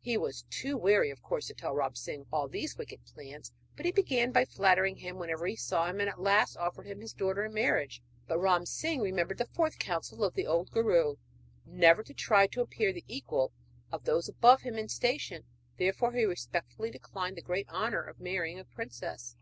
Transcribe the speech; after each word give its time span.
He 0.00 0.16
was 0.16 0.46
too 0.48 0.78
wary, 0.78 1.10
of 1.10 1.20
course, 1.20 1.46
to 1.48 1.52
tell 1.54 1.74
Ram 1.74 1.94
Singh 1.94 2.22
of 2.22 2.32
all 2.32 2.48
these 2.48 2.78
wicked 2.78 3.04
plans; 3.04 3.52
but 3.76 3.84
he 3.84 3.92
began 3.92 4.32
by 4.32 4.46
flattering 4.46 4.96
him 4.96 5.18
whenever 5.18 5.46
he 5.46 5.56
saw 5.56 5.90
him, 5.90 6.00
and 6.00 6.08
at 6.08 6.18
last 6.18 6.56
offered 6.56 6.86
him 6.86 7.02
his 7.02 7.12
daughter 7.12 7.44
in 7.44 7.52
marriage. 7.52 8.00
But 8.26 8.38
Ram 8.38 8.64
Singh 8.64 9.02
remembered 9.02 9.36
the 9.36 9.44
fourth 9.44 9.78
counsel 9.78 10.24
of 10.24 10.32
the 10.32 10.46
old 10.46 10.70
guru 10.70 11.16
never 11.66 12.02
to 12.02 12.14
try 12.14 12.46
to 12.46 12.62
appear 12.62 12.94
the 12.94 13.04
equal 13.08 13.52
of 13.92 14.04
those 14.04 14.26
above 14.26 14.62
him 14.62 14.78
in 14.78 14.88
station 14.88 15.44
therefore 15.76 16.12
he 16.12 16.24
respectfully 16.24 16.90
declined 16.90 17.36
the 17.36 17.42
great 17.42 17.68
honour 17.68 18.02
of 18.04 18.18
marrying 18.18 18.58
a 18.58 18.64
princess. 18.64 19.36